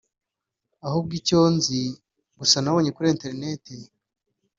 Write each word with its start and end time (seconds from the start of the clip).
Ahubwo 0.85 1.11
icyo 1.19 1.39
nzi 1.55 1.81
gusa 2.39 2.57
nabonye 2.61 2.89
kuri 2.95 3.07
internet 3.15 3.63